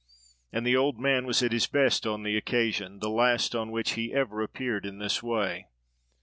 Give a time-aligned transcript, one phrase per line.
[0.51, 3.91] And the old man was at his best on the occasion; the last on which
[3.91, 5.67] he ever appeared in this way.